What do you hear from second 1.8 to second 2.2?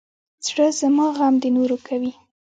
کوي.